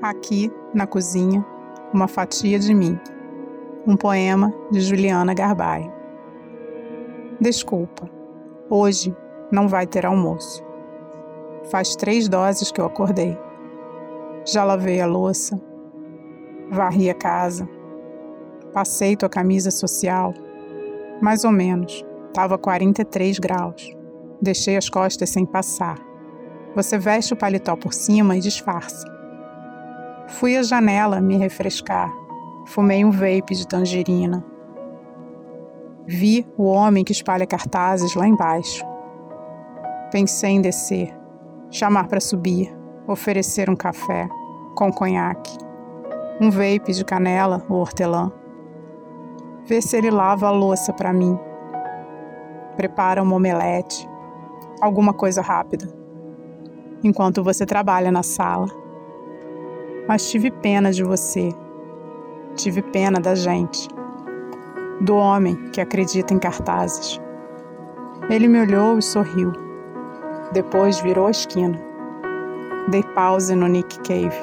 [0.00, 1.44] Aqui, na cozinha,
[1.92, 2.96] uma fatia de mim.
[3.84, 5.92] Um poema de Juliana Garbaio.
[7.40, 8.08] Desculpa,
[8.70, 9.12] hoje
[9.50, 10.62] não vai ter almoço.
[11.68, 13.36] Faz três doses que eu acordei.
[14.46, 15.60] Já lavei a louça,
[16.70, 17.68] varri a casa,
[18.72, 20.32] passei tua camisa social,
[21.20, 23.96] mais ou menos, estava 43 graus.
[24.40, 25.98] Deixei as costas sem passar.
[26.76, 29.17] Você veste o paletó por cima e disfarça.
[30.28, 32.12] Fui à janela me refrescar.
[32.66, 34.44] Fumei um vape de tangerina.
[36.06, 38.84] Vi o homem que espalha cartazes lá embaixo.
[40.12, 41.16] Pensei em descer,
[41.70, 42.70] chamar para subir,
[43.06, 44.28] oferecer um café
[44.76, 45.56] com conhaque,
[46.38, 48.30] um vape de canela ou hortelã.
[49.64, 51.38] Ver se ele lava a louça para mim.
[52.76, 54.06] Prepara uma omelete,
[54.80, 55.88] alguma coisa rápida,
[57.02, 58.87] enquanto você trabalha na sala
[60.08, 61.50] mas tive pena de você.
[62.56, 63.86] Tive pena da gente,
[65.02, 67.20] do homem que acredita em cartazes.
[68.30, 69.52] Ele me olhou e sorriu.
[70.50, 71.78] Depois virou a esquina.
[72.90, 74.34] Dei pause no Nick Cave.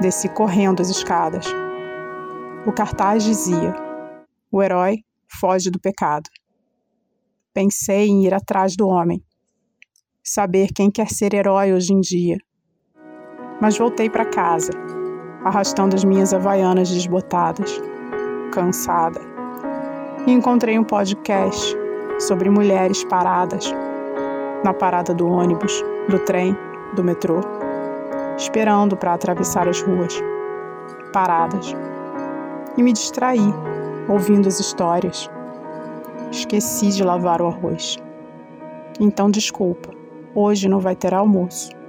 [0.00, 1.44] Desci correndo as escadas.
[2.66, 3.74] O cartaz dizia:
[4.50, 6.30] O herói foge do pecado.
[7.52, 9.22] Pensei em ir atrás do homem.
[10.24, 12.38] Saber quem quer ser herói hoje em dia
[13.60, 14.72] mas voltei para casa,
[15.44, 17.80] arrastando as minhas havaianas desbotadas,
[18.52, 19.20] cansada.
[20.26, 21.76] E encontrei um podcast
[22.18, 23.72] sobre mulheres paradas
[24.64, 26.56] na parada do ônibus, do trem,
[26.94, 27.40] do metrô,
[28.36, 30.22] esperando para atravessar as ruas,
[31.12, 31.74] paradas.
[32.76, 33.52] E me distraí,
[34.08, 35.30] ouvindo as histórias.
[36.30, 37.98] Esqueci de lavar o arroz.
[38.98, 39.90] Então, desculpa,
[40.34, 41.79] hoje não vai ter almoço.